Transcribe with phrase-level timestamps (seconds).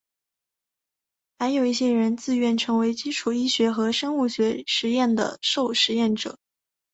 [1.37, 6.39] 还有一些人自愿成为基础医学和生物学实验的受实验者。